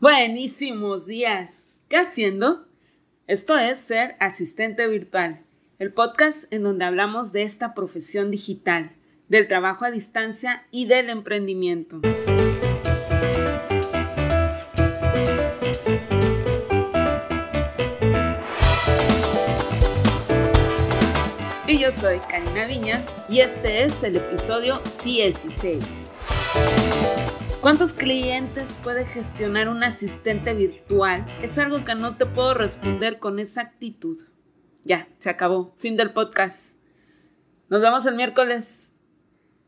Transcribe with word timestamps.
Buenísimos 0.00 1.06
días. 1.06 1.64
¿Qué 1.88 1.96
haciendo? 1.96 2.68
Esto 3.26 3.58
es 3.58 3.78
Ser 3.78 4.14
Asistente 4.20 4.86
Virtual, 4.86 5.44
el 5.80 5.92
podcast 5.92 6.44
en 6.52 6.62
donde 6.62 6.84
hablamos 6.84 7.32
de 7.32 7.42
esta 7.42 7.74
profesión 7.74 8.30
digital, 8.30 8.92
del 9.28 9.48
trabajo 9.48 9.84
a 9.84 9.90
distancia 9.90 10.68
y 10.70 10.86
del 10.86 11.10
emprendimiento. 11.10 12.00
Y 21.66 21.78
yo 21.80 21.90
soy 21.90 22.20
Karina 22.30 22.66
Viñas 22.68 23.04
y 23.28 23.40
este 23.40 23.82
es 23.82 24.04
el 24.04 24.14
episodio 24.14 24.80
16. 25.04 26.18
¿Cuántos 27.60 27.92
clientes 27.92 28.78
puede 28.84 29.04
gestionar 29.04 29.68
un 29.68 29.82
asistente 29.82 30.54
virtual? 30.54 31.26
Es 31.42 31.58
algo 31.58 31.84
que 31.84 31.96
no 31.96 32.16
te 32.16 32.24
puedo 32.24 32.54
responder 32.54 33.18
con 33.18 33.40
exactitud. 33.40 34.16
Ya, 34.84 35.08
se 35.18 35.28
acabó. 35.28 35.74
Fin 35.76 35.96
del 35.96 36.12
podcast. 36.12 36.76
Nos 37.68 37.82
vemos 37.82 38.06
el 38.06 38.14
miércoles. 38.14 38.94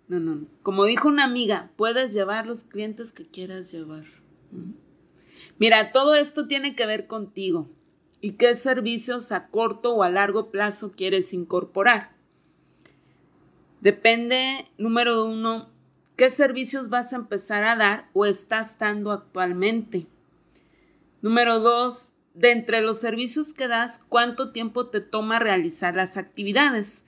No, 0.06 0.20
no, 0.20 0.36
no. 0.36 0.46
Como 0.62 0.84
dijo 0.84 1.08
una 1.08 1.24
amiga, 1.24 1.72
puedes 1.76 2.12
llevar 2.12 2.46
los 2.46 2.62
clientes 2.62 3.12
que 3.12 3.26
quieras 3.26 3.72
llevar. 3.72 4.04
Mira, 5.58 5.90
todo 5.90 6.14
esto 6.14 6.46
tiene 6.46 6.76
que 6.76 6.86
ver 6.86 7.08
contigo 7.08 7.68
y 8.20 8.32
qué 8.32 8.54
servicios 8.54 9.32
a 9.32 9.48
corto 9.48 9.96
o 9.96 10.04
a 10.04 10.10
largo 10.10 10.52
plazo 10.52 10.92
quieres 10.92 11.34
incorporar. 11.34 12.12
Depende, 13.80 14.66
número 14.78 15.24
uno, 15.24 15.70
¿Qué 16.20 16.28
servicios 16.28 16.90
vas 16.90 17.14
a 17.14 17.16
empezar 17.16 17.64
a 17.64 17.76
dar 17.76 18.10
o 18.12 18.26
estás 18.26 18.78
dando 18.78 19.10
actualmente? 19.10 20.06
Número 21.22 21.60
dos, 21.60 22.12
de 22.34 22.50
entre 22.50 22.82
los 22.82 23.00
servicios 23.00 23.54
que 23.54 23.68
das, 23.68 24.04
¿cuánto 24.06 24.52
tiempo 24.52 24.88
te 24.88 25.00
toma 25.00 25.38
realizar 25.38 25.94
las 25.94 26.18
actividades? 26.18 27.06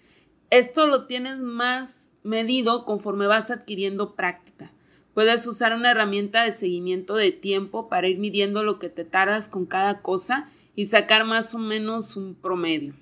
Esto 0.48 0.86
lo 0.86 1.04
tienes 1.06 1.40
más 1.40 2.14
medido 2.22 2.86
conforme 2.86 3.26
vas 3.26 3.50
adquiriendo 3.50 4.14
práctica. 4.14 4.72
Puedes 5.12 5.46
usar 5.46 5.74
una 5.74 5.90
herramienta 5.90 6.44
de 6.44 6.50
seguimiento 6.50 7.14
de 7.14 7.32
tiempo 7.32 7.90
para 7.90 8.08
ir 8.08 8.18
midiendo 8.18 8.62
lo 8.62 8.78
que 8.78 8.88
te 8.88 9.04
tardas 9.04 9.50
con 9.50 9.66
cada 9.66 10.00
cosa 10.00 10.48
y 10.74 10.86
sacar 10.86 11.26
más 11.26 11.54
o 11.54 11.58
menos 11.58 12.16
un 12.16 12.34
promedio. 12.34 12.94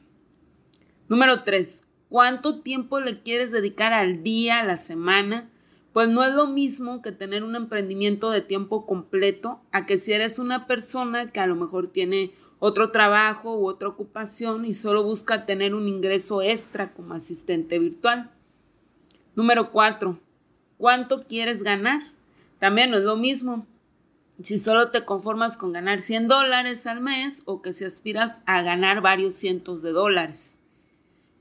Número 1.08 1.44
3. 1.44 1.84
¿Cuánto 2.08 2.62
tiempo 2.62 2.98
le 2.98 3.22
quieres 3.22 3.52
dedicar 3.52 3.92
al 3.92 4.24
día, 4.24 4.58
a 4.58 4.64
la 4.64 4.76
semana? 4.76 5.48
Pues 5.92 6.08
no 6.08 6.22
es 6.22 6.34
lo 6.34 6.46
mismo 6.46 7.02
que 7.02 7.12
tener 7.12 7.42
un 7.42 7.56
emprendimiento 7.56 8.30
de 8.30 8.40
tiempo 8.40 8.86
completo 8.86 9.60
a 9.72 9.86
que 9.86 9.98
si 9.98 10.12
eres 10.12 10.38
una 10.38 10.66
persona 10.66 11.32
que 11.32 11.40
a 11.40 11.46
lo 11.46 11.56
mejor 11.56 11.88
tiene 11.88 12.32
otro 12.60 12.90
trabajo 12.90 13.56
u 13.56 13.66
otra 13.66 13.88
ocupación 13.88 14.64
y 14.64 14.74
solo 14.74 15.02
busca 15.02 15.46
tener 15.46 15.74
un 15.74 15.88
ingreso 15.88 16.42
extra 16.42 16.92
como 16.92 17.14
asistente 17.14 17.78
virtual. 17.78 18.30
Número 19.34 19.72
cuatro, 19.72 20.20
¿cuánto 20.76 21.26
quieres 21.26 21.62
ganar? 21.62 22.02
También 22.58 22.90
no 22.90 22.98
es 22.98 23.04
lo 23.04 23.16
mismo 23.16 23.66
si 24.42 24.58
solo 24.58 24.90
te 24.90 25.04
conformas 25.04 25.56
con 25.56 25.72
ganar 25.72 26.00
100 26.00 26.28
dólares 26.28 26.86
al 26.86 27.00
mes 27.00 27.42
o 27.46 27.62
que 27.62 27.72
si 27.72 27.84
aspiras 27.84 28.42
a 28.46 28.62
ganar 28.62 29.00
varios 29.00 29.34
cientos 29.34 29.82
de 29.82 29.92
dólares. 29.92 30.60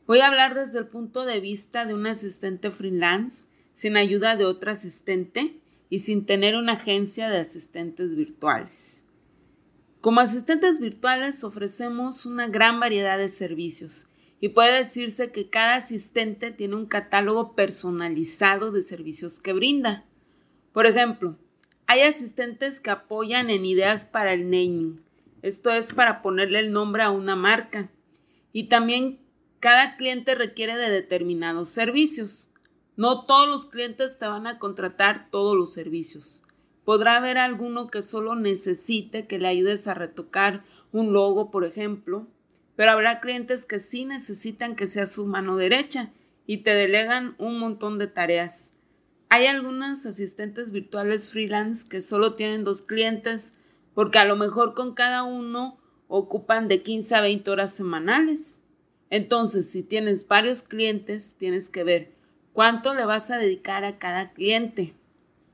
Voy 0.07 0.21
a 0.21 0.27
hablar 0.27 0.55
desde 0.55 0.79
el 0.79 0.87
punto 0.87 1.25
de 1.25 1.39
vista 1.39 1.85
de 1.85 1.93
un 1.93 2.07
asistente 2.07 2.71
freelance 2.71 3.48
sin 3.79 3.95
ayuda 3.95 4.35
de 4.35 4.43
otro 4.43 4.71
asistente 4.71 5.55
y 5.89 5.99
sin 5.99 6.25
tener 6.25 6.57
una 6.57 6.73
agencia 6.73 7.29
de 7.29 7.37
asistentes 7.37 8.13
virtuales. 8.13 9.05
Como 10.01 10.19
asistentes 10.19 10.81
virtuales 10.81 11.45
ofrecemos 11.45 12.25
una 12.25 12.49
gran 12.49 12.81
variedad 12.81 13.17
de 13.17 13.29
servicios 13.29 14.07
y 14.41 14.49
puede 14.49 14.79
decirse 14.79 15.31
que 15.31 15.49
cada 15.49 15.75
asistente 15.75 16.51
tiene 16.51 16.75
un 16.75 16.87
catálogo 16.87 17.55
personalizado 17.55 18.73
de 18.73 18.83
servicios 18.83 19.39
que 19.39 19.53
brinda. 19.53 20.03
Por 20.73 20.85
ejemplo, 20.85 21.37
hay 21.87 22.01
asistentes 22.01 22.81
que 22.81 22.89
apoyan 22.89 23.49
en 23.49 23.63
ideas 23.63 24.03
para 24.03 24.33
el 24.33 24.43
naming, 24.49 25.01
esto 25.41 25.71
es 25.71 25.93
para 25.93 26.21
ponerle 26.21 26.59
el 26.59 26.73
nombre 26.73 27.03
a 27.03 27.11
una 27.11 27.37
marca, 27.37 27.89
y 28.51 28.65
también 28.65 29.21
cada 29.61 29.95
cliente 29.95 30.35
requiere 30.35 30.75
de 30.75 30.89
determinados 30.89 31.69
servicios. 31.69 32.51
No 32.99 33.23
todos 33.23 33.47
los 33.47 33.65
clientes 33.65 34.19
te 34.19 34.27
van 34.27 34.45
a 34.45 34.59
contratar 34.59 35.29
todos 35.31 35.55
los 35.55 35.71
servicios. 35.71 36.43
Podrá 36.83 37.15
haber 37.15 37.37
alguno 37.37 37.87
que 37.87 38.01
solo 38.01 38.35
necesite 38.35 39.25
que 39.25 39.39
le 39.39 39.47
ayudes 39.47 39.87
a 39.87 39.93
retocar 39.93 40.65
un 40.91 41.13
logo, 41.13 41.49
por 41.49 41.63
ejemplo, 41.63 42.27
pero 42.75 42.91
habrá 42.91 43.21
clientes 43.21 43.65
que 43.65 43.79
sí 43.79 44.03
necesitan 44.03 44.75
que 44.75 44.85
seas 44.85 45.13
su 45.13 45.27
mano 45.27 45.55
derecha 45.55 46.11
y 46.45 46.57
te 46.57 46.71
delegan 46.71 47.35
un 47.37 47.57
montón 47.57 47.99
de 47.99 48.07
tareas. 48.07 48.73
Hay 49.29 49.45
algunas 49.45 50.05
asistentes 50.05 50.71
virtuales 50.71 51.29
freelance 51.29 51.87
que 51.87 52.01
solo 52.01 52.33
tienen 52.33 52.65
dos 52.65 52.81
clientes 52.81 53.59
porque 53.93 54.19
a 54.19 54.25
lo 54.25 54.35
mejor 54.35 54.73
con 54.73 54.93
cada 54.93 55.23
uno 55.23 55.79
ocupan 56.09 56.67
de 56.67 56.81
15 56.81 57.15
a 57.15 57.21
20 57.21 57.49
horas 57.49 57.71
semanales. 57.71 58.59
Entonces, 59.09 59.71
si 59.71 59.83
tienes 59.83 60.27
varios 60.27 60.63
clientes, 60.63 61.37
tienes 61.39 61.69
que 61.69 61.85
ver 61.85 62.18
cuánto 62.59 62.93
le 62.93 63.05
vas 63.05 63.31
a 63.31 63.37
dedicar 63.37 63.85
a 63.85 63.99
cada 63.99 64.33
cliente. 64.33 64.93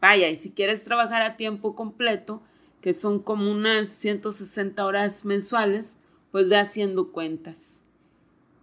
Vaya, 0.02 0.28
y 0.28 0.36
si 0.36 0.54
quieres 0.54 0.86
trabajar 0.86 1.22
a 1.22 1.38
tiempo 1.38 1.76
completo, 1.76 2.42
que 2.82 2.94
son 2.94 3.20
como 3.20 3.52
unas 3.52 3.90
160 3.90 4.84
horas 4.84 5.24
mensuales, 5.24 6.00
pues 6.32 6.50
ve 6.50 6.58
haciendo 6.58 7.12
cuentas. 7.12 7.84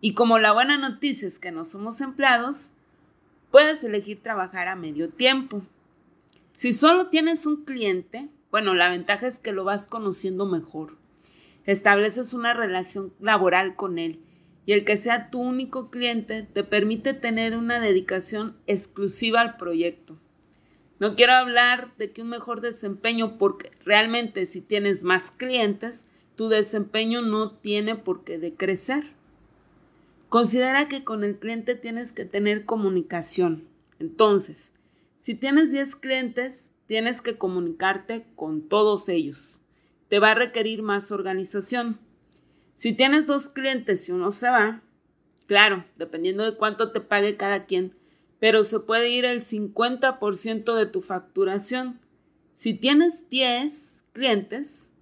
Y 0.01 0.15
como 0.15 0.41
la 0.41 0.51
buena 0.51 0.77
noticia 0.77 1.29
es 1.29 1.39
que 1.39 1.53
no 1.53 1.63
somos 1.63 2.01
empleados, 2.01 2.73
puedes 3.53 3.85
elegir 3.85 4.21
trabajar 4.21 4.67
a 4.67 4.75
medio 4.75 5.09
tiempo. 5.09 5.63
Si 6.53 6.73
solo 6.73 7.11
tienes 7.11 7.47
un 7.47 7.65
cliente, 7.65 8.29
bueno, 8.51 8.75
la 8.75 8.89
ventaja 8.89 9.29
es 9.29 9.39
que 9.39 9.53
lo 9.53 9.63
vas 9.63 9.87
conociendo 9.87 10.47
mejor. 10.47 10.97
Estableces 11.65 12.35
una 12.35 12.55
relación 12.55 13.13
laboral 13.21 13.77
con 13.77 14.01
él 14.01 14.19
y 14.67 14.73
el 14.73 14.85
que 14.85 14.97
sea 14.97 15.31
tu 15.31 15.41
único 15.41 15.91
cliente 15.91 16.43
te 16.43 16.65
permite 16.65 17.15
tener 17.15 17.57
una 17.57 17.81
dedicación 17.81 18.57
exclusiva 18.67 19.41
al 19.41 19.57
proyecto. 19.57 20.19
No 20.99 21.17
quiero 21.17 21.33
hablar 21.33 21.93
de 21.99 22.13
que 22.13 22.23
un 22.23 22.29
mejor 22.29 22.61
desempeño 22.61 23.37
porque 23.37 23.73
realmente 23.85 24.47
si 24.47 24.61
tienes 24.61 25.03
más 25.03 25.33
clientes, 25.33 26.09
tu 26.37 26.49
desempeño 26.49 27.23
no 27.23 27.51
tiene 27.51 27.97
por 27.97 28.23
qué 28.25 28.39
decrecer. 28.39 29.13
Considera 30.29 30.89
que 30.89 31.05
con 31.05 31.25
el 31.25 31.39
cliente 31.39 31.75
tienes 31.75 32.13
que 32.13 32.25
tener 32.25 32.65
comunicación. 32.65 33.69
Entonces, 33.99 34.73
si 35.19 35.35
tienes 35.35 35.73
10 35.73 35.97
clientes, 35.97 36.73
tienes 36.87 37.21
que 37.21 37.37
comunicarte 37.37 38.25
con 38.35 38.69
todos 38.69 39.09
ellos. 39.09 39.63
Te 40.09 40.19
va 40.19 40.31
a 40.31 40.35
requerir 40.35 40.83
más 40.83 41.13
organización. 41.13 42.01
Si 42.83 42.93
tienes 42.93 43.29
dos 43.29 43.49
clientes 43.49 44.09
y 44.09 44.13
uno 44.13 44.33
se 44.33 44.51
va, 44.51 44.83
claro, 45.47 45.85
dependiendo 45.95 46.43
de 46.43 46.57
cuánto 46.57 46.91
te 46.91 47.01
pague 47.01 47.37
cada 47.37 47.65
quien, 47.65 47.95
pero 48.41 48.65
se 48.65 48.81
puede 48.81 49.09
ir 49.09 49.25
el 49.25 49.43
50% 49.43 50.75
de 50.75 50.87
tu 50.87 51.01
facturación. 51.01 52.01
Si 52.55 52.75
tienes 52.75 53.31
10 53.31 54.07
clientes, 54.13 54.93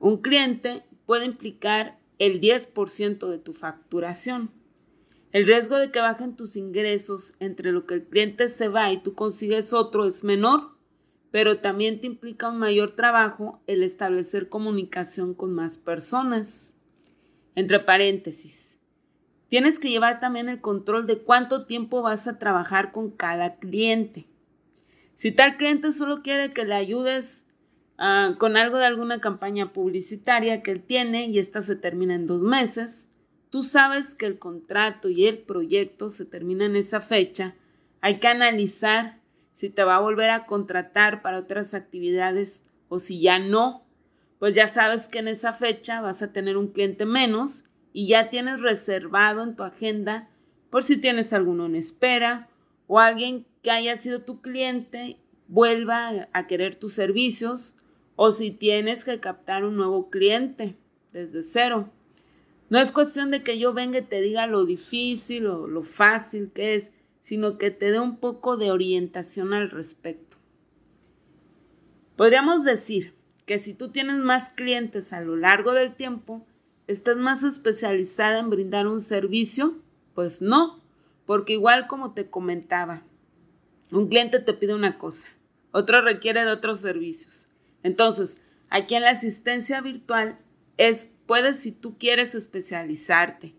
un 0.00 0.20
cliente 0.20 0.82
puede 1.06 1.26
implicar 1.26 2.00
el 2.18 2.40
10% 2.40 3.28
de 3.28 3.38
tu 3.38 3.52
facturación. 3.52 4.50
El 5.30 5.46
riesgo 5.46 5.76
de 5.76 5.92
que 5.92 6.00
bajen 6.00 6.34
tus 6.34 6.56
ingresos 6.56 7.36
entre 7.38 7.70
lo 7.70 7.86
que 7.86 7.94
el 7.94 8.02
cliente 8.02 8.48
se 8.48 8.66
va 8.66 8.90
y 8.90 9.00
tú 9.00 9.14
consigues 9.14 9.72
otro 9.72 10.06
es 10.06 10.24
menor, 10.24 10.72
pero 11.30 11.60
también 11.60 12.00
te 12.00 12.08
implica 12.08 12.48
un 12.48 12.58
mayor 12.58 12.96
trabajo 12.96 13.62
el 13.68 13.84
establecer 13.84 14.48
comunicación 14.48 15.34
con 15.34 15.52
más 15.52 15.78
personas. 15.78 16.74
Entre 17.54 17.80
paréntesis, 17.80 18.78
tienes 19.48 19.78
que 19.78 19.90
llevar 19.90 20.20
también 20.20 20.48
el 20.48 20.60
control 20.60 21.06
de 21.06 21.18
cuánto 21.18 21.66
tiempo 21.66 22.02
vas 22.02 22.28
a 22.28 22.38
trabajar 22.38 22.92
con 22.92 23.10
cada 23.10 23.56
cliente. 23.56 24.26
Si 25.14 25.32
tal 25.32 25.56
cliente 25.56 25.92
solo 25.92 26.22
quiere 26.22 26.52
que 26.52 26.64
le 26.64 26.74
ayudes 26.74 27.48
ah, 27.98 28.36
con 28.38 28.56
algo 28.56 28.78
de 28.78 28.86
alguna 28.86 29.20
campaña 29.20 29.72
publicitaria 29.72 30.62
que 30.62 30.70
él 30.70 30.82
tiene 30.82 31.26
y 31.26 31.38
esta 31.38 31.60
se 31.60 31.76
termina 31.76 32.14
en 32.14 32.26
dos 32.26 32.42
meses, 32.42 33.10
tú 33.50 33.62
sabes 33.62 34.14
que 34.14 34.26
el 34.26 34.38
contrato 34.38 35.08
y 35.08 35.26
el 35.26 35.38
proyecto 35.38 36.08
se 36.08 36.24
terminan 36.24 36.70
en 36.70 36.76
esa 36.76 37.00
fecha, 37.00 37.54
hay 38.00 38.18
que 38.18 38.28
analizar 38.28 39.20
si 39.52 39.68
te 39.68 39.84
va 39.84 39.96
a 39.96 40.00
volver 40.00 40.30
a 40.30 40.46
contratar 40.46 41.20
para 41.20 41.40
otras 41.40 41.74
actividades 41.74 42.64
o 42.88 42.98
si 42.98 43.20
ya 43.20 43.38
no, 43.38 43.84
pues 44.40 44.54
ya 44.54 44.66
sabes 44.66 45.06
que 45.06 45.18
en 45.18 45.28
esa 45.28 45.52
fecha 45.52 46.00
vas 46.00 46.22
a 46.22 46.32
tener 46.32 46.56
un 46.56 46.68
cliente 46.68 47.04
menos 47.04 47.64
y 47.92 48.08
ya 48.08 48.30
tienes 48.30 48.62
reservado 48.62 49.42
en 49.42 49.54
tu 49.54 49.62
agenda 49.62 50.30
por 50.70 50.82
si 50.82 50.96
tienes 50.96 51.34
alguno 51.34 51.66
en 51.66 51.76
espera 51.76 52.48
o 52.86 52.98
alguien 52.98 53.46
que 53.62 53.70
haya 53.70 53.94
sido 53.96 54.22
tu 54.22 54.40
cliente 54.40 55.18
vuelva 55.46 56.26
a 56.32 56.46
querer 56.46 56.74
tus 56.74 56.94
servicios 56.94 57.76
o 58.16 58.32
si 58.32 58.50
tienes 58.50 59.04
que 59.04 59.20
captar 59.20 59.62
un 59.62 59.76
nuevo 59.76 60.08
cliente 60.08 60.74
desde 61.12 61.42
cero. 61.42 61.90
No 62.70 62.78
es 62.78 62.92
cuestión 62.92 63.30
de 63.30 63.42
que 63.42 63.58
yo 63.58 63.74
venga 63.74 63.98
y 63.98 64.02
te 64.02 64.22
diga 64.22 64.46
lo 64.46 64.64
difícil 64.64 65.48
o 65.48 65.66
lo 65.66 65.82
fácil 65.82 66.50
que 66.50 66.76
es, 66.76 66.94
sino 67.20 67.58
que 67.58 67.70
te 67.70 67.90
dé 67.90 68.00
un 68.00 68.16
poco 68.16 68.56
de 68.56 68.70
orientación 68.70 69.52
al 69.52 69.70
respecto. 69.70 70.38
Podríamos 72.16 72.64
decir 72.64 73.19
que 73.46 73.58
si 73.58 73.74
tú 73.74 73.90
tienes 73.90 74.18
más 74.18 74.50
clientes 74.50 75.12
a 75.12 75.20
lo 75.20 75.36
largo 75.36 75.72
del 75.72 75.94
tiempo, 75.94 76.46
estás 76.86 77.16
más 77.16 77.42
especializada 77.42 78.38
en 78.38 78.50
brindar 78.50 78.86
un 78.86 79.00
servicio, 79.00 79.78
pues 80.14 80.42
no, 80.42 80.80
porque 81.26 81.52
igual 81.54 81.86
como 81.86 82.12
te 82.12 82.28
comentaba, 82.28 83.02
un 83.92 84.08
cliente 84.08 84.40
te 84.40 84.54
pide 84.54 84.74
una 84.74 84.98
cosa, 84.98 85.28
otro 85.72 86.00
requiere 86.00 86.44
de 86.44 86.50
otros 86.50 86.80
servicios. 86.80 87.48
Entonces, 87.82 88.40
aquí 88.68 88.94
en 88.94 89.02
la 89.02 89.10
asistencia 89.10 89.80
virtual 89.80 90.38
es, 90.76 91.12
puedes 91.26 91.58
si 91.58 91.72
tú 91.72 91.96
quieres 91.98 92.34
especializarte, 92.34 93.54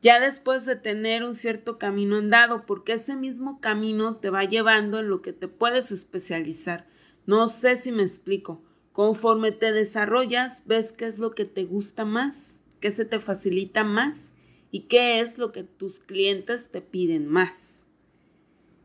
ya 0.00 0.20
después 0.20 0.66
de 0.66 0.76
tener 0.76 1.24
un 1.24 1.34
cierto 1.34 1.78
camino 1.78 2.16
andado, 2.16 2.66
porque 2.66 2.92
ese 2.92 3.16
mismo 3.16 3.60
camino 3.60 4.16
te 4.16 4.30
va 4.30 4.44
llevando 4.44 4.98
en 4.98 5.08
lo 5.08 5.22
que 5.22 5.32
te 5.32 5.48
puedes 5.48 5.90
especializar. 5.90 6.86
No 7.24 7.48
sé 7.48 7.76
si 7.76 7.92
me 7.92 8.02
explico. 8.02 8.62
Conforme 8.96 9.52
te 9.52 9.72
desarrollas, 9.72 10.62
ves 10.64 10.90
qué 10.90 11.04
es 11.04 11.18
lo 11.18 11.34
que 11.34 11.44
te 11.44 11.66
gusta 11.66 12.06
más, 12.06 12.62
qué 12.80 12.90
se 12.90 13.04
te 13.04 13.20
facilita 13.20 13.84
más 13.84 14.32
y 14.70 14.84
qué 14.84 15.20
es 15.20 15.36
lo 15.36 15.52
que 15.52 15.64
tus 15.64 16.00
clientes 16.00 16.70
te 16.70 16.80
piden 16.80 17.26
más. 17.26 17.88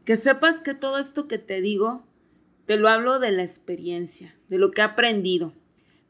Que 0.03 0.17
sepas 0.17 0.59
que 0.59 0.73
todo 0.73 0.97
esto 0.97 1.29
que 1.29 1.37
te 1.37 1.61
digo 1.61 2.03
te 2.65 2.75
lo 2.75 2.89
hablo 2.89 3.19
de 3.19 3.31
la 3.31 3.43
experiencia, 3.43 4.37
de 4.49 4.57
lo 4.57 4.71
que 4.71 4.81
he 4.81 4.83
aprendido. 4.83 5.53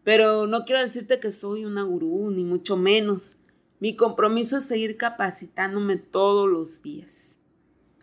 Pero 0.03 0.47
no 0.47 0.65
quiero 0.65 0.81
decirte 0.81 1.19
que 1.19 1.29
soy 1.29 1.65
una 1.65 1.83
gurú, 1.83 2.31
ni 2.31 2.43
mucho 2.43 2.77
menos. 2.77 3.37
Mi 3.79 3.95
compromiso 3.95 4.57
es 4.57 4.63
seguir 4.63 4.97
capacitándome 4.97 5.97
todos 5.97 6.49
los 6.49 6.81
días. 6.81 7.37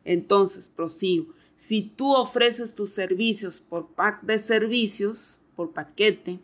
Entonces, 0.05 0.69
prosigo. 0.69 1.35
Si 1.57 1.83
tú 1.83 2.15
ofreces 2.15 2.77
tus 2.77 2.91
servicios 2.91 3.61
por 3.61 3.97
pack 3.97 4.23
de 4.23 4.39
servicios, 4.39 5.41
por 5.59 5.73
paquete, 5.73 6.39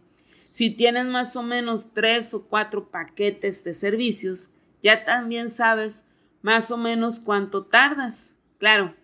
si 0.50 0.70
tienes 0.70 1.06
más 1.06 1.36
o 1.36 1.44
menos 1.44 1.90
tres 1.92 2.34
o 2.34 2.48
cuatro 2.48 2.90
paquetes 2.90 3.62
de 3.62 3.72
servicios, 3.72 4.50
ya 4.82 5.04
también 5.04 5.50
sabes 5.50 6.06
más 6.42 6.72
o 6.72 6.76
menos 6.76 7.20
cuánto 7.20 7.64
tardas. 7.64 8.34
Claro, 8.58 8.96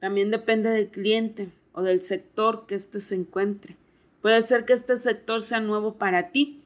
también 0.00 0.32
depende 0.32 0.70
del 0.70 0.88
cliente 0.88 1.52
o 1.70 1.82
del 1.82 2.00
sector 2.00 2.66
que 2.66 2.74
éste 2.74 2.98
se 2.98 3.14
encuentre. 3.14 3.76
Puede 4.20 4.42
ser 4.42 4.64
que 4.64 4.72
este 4.72 4.96
sector 4.96 5.40
sea 5.40 5.60
nuevo 5.60 5.94
para 5.94 6.32
ti. 6.32 6.64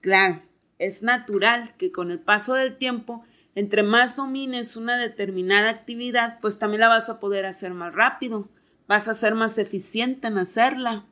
Claro, 0.00 0.40
es 0.78 1.02
natural 1.02 1.74
que 1.78 1.90
con 1.90 2.12
el 2.12 2.20
paso 2.20 2.54
del 2.54 2.78
tiempo, 2.78 3.24
entre 3.56 3.82
más 3.82 4.14
domines 4.14 4.76
una 4.76 4.96
determinada 4.96 5.68
actividad, 5.68 6.38
pues 6.40 6.60
también 6.60 6.82
la 6.82 6.88
vas 6.88 7.10
a 7.10 7.18
poder 7.18 7.44
hacer 7.44 7.74
más 7.74 7.92
rápido, 7.92 8.48
vas 8.86 9.08
a 9.08 9.14
ser 9.14 9.34
más 9.34 9.58
eficiente 9.58 10.28
en 10.28 10.38
hacerla. 10.38 11.06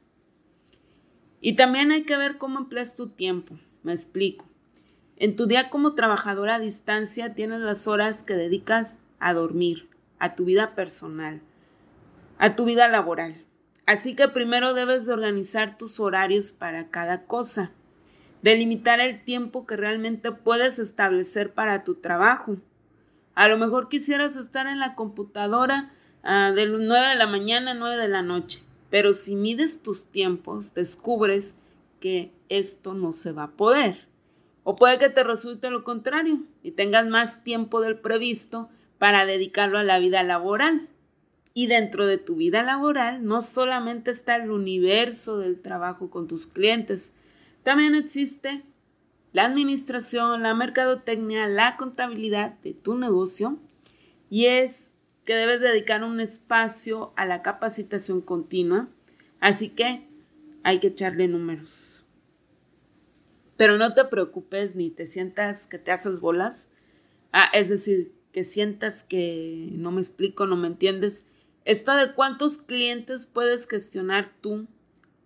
Y 1.41 1.55
también 1.55 1.93
hay 1.93 2.03
que 2.03 2.17
ver 2.17 2.39
cómo 2.39 2.59
empleas 2.59 2.97
tu 2.97 3.09
tiempo. 3.09 3.59
Me 3.83 3.93
explico. 3.93 4.49
En 5.17 5.37
tu 5.37 5.47
día 5.47 5.71
como 5.71 5.95
trabajadora 5.95 6.57
a 6.57 6.61
distancia 6.61 7.35
tienes 7.35 7.61
las 7.61 7.89
horas 7.89 8.23
que 8.23 8.35
dedicas 8.35 9.03
a 9.19 9.35
dormir, 9.35 9.89
a 10.19 10.35
tu 10.35 10.45
vida 10.45 10.75
personal, 10.75 11.41
a 12.39 12.55
tu 12.55 12.65
vida 12.65 12.89
laboral. 12.89 13.45
Así 13.87 14.15
que 14.15 14.29
primero 14.29 14.75
debes 14.75 15.07
de 15.07 15.15
organizar 15.15 15.77
tus 15.77 15.99
horarios 15.99 16.53
para 16.53 16.89
cada 16.89 17.25
cosa, 17.25 17.73
delimitar 18.43 19.01
el 19.01 19.25
tiempo 19.25 19.67
que 19.67 19.77
realmente 19.77 20.31
puedes 20.31 20.79
establecer 20.79 21.53
para 21.53 21.85
tu 21.85 21.95
trabajo. 21.97 22.59
A 23.35 23.49
lo 23.49 23.57
mejor 23.59 23.89
quisieras 23.89 24.37
estar 24.37 24.67
en 24.67 24.79
la 24.79 24.95
computadora 24.95 25.91
uh, 26.23 26.53
de 26.55 26.67
9 26.67 27.09
de 27.09 27.15
la 27.17 27.27
mañana 27.27 27.71
a 27.71 27.75
9 27.75 27.97
de 27.97 28.09
la 28.09 28.23
noche, 28.23 28.63
pero 28.91 29.13
si 29.13 29.35
mides 29.35 29.83
tus 29.83 30.09
tiempos, 30.09 30.75
descubres 30.75 31.57
que 32.01 32.33
esto 32.49 32.95
no 32.95 33.13
se 33.13 33.33
va 33.33 33.45
a 33.45 33.51
poder. 33.53 34.09
O 34.65 34.77
puede 34.77 34.99
que 34.99 35.09
te 35.09 35.25
resulte 35.25 35.71
lo 35.71 35.85
contrario 35.85 36.43
y 36.63 36.73
tengas 36.73 37.07
más 37.07 37.43
tiempo 37.43 37.81
del 37.81 37.99
previsto 37.99 38.69
para 38.99 39.27
dedicarlo 39.27 39.79
a 39.79 39.85
la 39.85 39.99
vida 39.99 40.23
laboral. 40.23 40.89
Y 41.55 41.67
dentro 41.67 42.07
de 42.07 42.19
tu 42.19 42.37
vida 42.37 42.63
laboral 42.63 43.25
no 43.25 43.41
solamente 43.41 44.11
está 44.11 44.37
el 44.37 44.51
universo 44.51 45.39
del 45.39 45.61
trabajo 45.61 46.11
con 46.11 46.29
tus 46.29 46.47
clientes, 46.47 47.13
también 47.63 47.95
existe 47.95 48.63
la 49.33 49.45
administración, 49.45 50.43
la 50.43 50.55
mercadotecnia, 50.55 51.47
la 51.49 51.77
contabilidad 51.77 52.53
de 52.63 52.75
tu 52.75 52.97
negocio 52.97 53.59
y 54.31 54.47
es 54.47 54.93
que 55.29 55.35
debes 55.35 55.61
dedicar 55.61 56.05
un 56.05 56.21
espacio 56.21 57.13
a 57.15 57.27
la 57.27 57.43
capacitación 57.43 58.23
continua. 58.23 58.89
Así 59.41 59.69
que 59.69 60.09
hay 60.63 60.79
que 60.79 60.87
echarle 60.87 61.29
números. 61.29 62.07
Pero 63.59 63.77
no 63.77 63.93
te 63.93 64.07
preocupes 64.07 64.75
ni 64.75 64.89
te 64.89 65.07
sientas 65.07 65.67
que 65.67 65.79
te 65.79 65.93
haces 65.93 66.23
bolas. 66.23 66.71
Ah, 67.31 67.51
es 67.53 67.69
decir, 67.69 68.11
que 68.33 68.43
sientas 68.43 69.05
que 69.05 69.69
no 69.73 69.93
me 69.93 70.01
explico, 70.01 70.47
no 70.47 70.57
me 70.57 70.69
entiendes. 70.69 71.27
Esto 71.67 71.95
de 71.95 72.15
cuántos 72.15 72.57
clientes 72.57 73.27
puedes 73.27 73.69
gestionar 73.69 74.33
tú, 74.41 74.67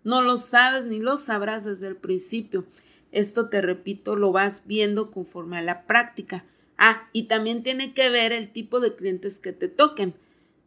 no 0.03 0.21
lo 0.21 0.37
sabes 0.37 0.85
ni 0.85 0.99
lo 0.99 1.17
sabrás 1.17 1.65
desde 1.65 1.87
el 1.87 1.95
principio. 1.95 2.67
Esto, 3.13 3.49
te 3.49 3.63
repito, 3.63 4.17
lo 4.17 4.33
vas 4.33 4.65
viendo 4.67 5.13
conforme 5.13 5.59
a 5.59 5.63
la 5.63 5.87
práctica. 5.87 6.45
Ah, 6.79 7.09
y 7.13 7.25
también 7.25 7.63
tiene 7.63 7.95
que 7.95 8.11
ver 8.11 8.33
el 8.33 8.53
tipo 8.53 8.81
de 8.81 8.95
clientes 8.95 9.39
que 9.39 9.53
te 9.53 9.69
toquen. 9.69 10.15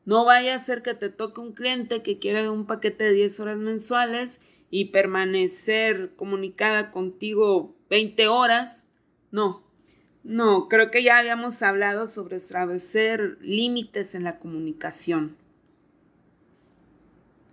No 0.05 0.23
vaya 0.23 0.55
a 0.55 0.59
ser 0.59 0.81
que 0.81 0.93
te 0.93 1.09
toque 1.09 1.41
un 1.41 1.53
cliente 1.53 2.03
que 2.03 2.19
quiera 2.19 2.51
un 2.51 2.67
paquete 2.67 3.05
de 3.05 3.13
10 3.13 3.39
horas 3.39 3.57
mensuales 3.57 4.41
y 4.69 4.85
permanecer 4.85 6.13
comunicada 6.15 6.91
contigo 6.91 7.75
20 7.89 8.27
horas. 8.27 8.87
No, 9.31 9.63
no, 10.23 10.69
creo 10.69 10.89
que 10.89 11.03
ya 11.03 11.19
habíamos 11.19 11.61
hablado 11.61 12.07
sobre 12.07 12.37
establecer 12.37 13.37
límites 13.41 14.15
en 14.15 14.23
la 14.23 14.39
comunicación. 14.39 15.37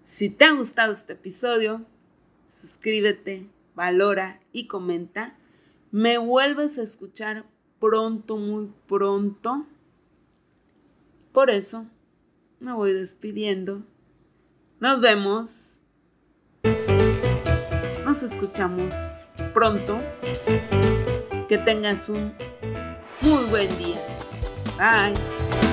Si 0.00 0.30
te 0.30 0.46
ha 0.46 0.52
gustado 0.52 0.92
este 0.92 1.12
episodio, 1.12 1.86
suscríbete, 2.46 3.46
valora 3.74 4.40
y 4.52 4.66
comenta. 4.66 5.38
Me 5.90 6.18
vuelves 6.18 6.78
a 6.78 6.82
escuchar 6.82 7.44
pronto, 7.82 8.36
muy 8.36 8.70
pronto. 8.86 9.66
Por 11.32 11.50
eso 11.50 11.86
me 12.60 12.72
voy 12.72 12.92
despidiendo. 12.92 13.82
Nos 14.78 15.00
vemos. 15.00 15.80
Nos 18.04 18.22
escuchamos 18.22 18.94
pronto. 19.52 20.00
Que 21.48 21.58
tengas 21.58 22.08
un 22.08 22.32
muy 23.20 23.42
buen 23.50 23.76
día. 23.78 24.00
Bye. 24.78 25.71